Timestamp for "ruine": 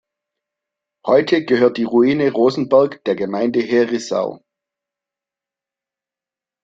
1.83-2.31